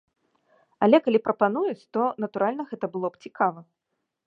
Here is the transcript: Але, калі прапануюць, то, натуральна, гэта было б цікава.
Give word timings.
Але, 0.85 0.97
калі 1.07 1.19
прапануюць, 1.27 1.85
то, 1.97 2.01
натуральна, 2.25 2.67
гэта 2.73 2.85
было 2.95 3.07
б 3.15 3.29
цікава. 3.29 3.59